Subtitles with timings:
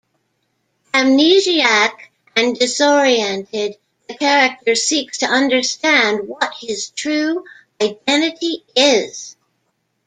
[0.95, 1.91] Amnesiac
[2.35, 3.75] and disorientated,
[4.07, 7.43] the character seeks to understand what his true
[7.79, 9.35] identity is.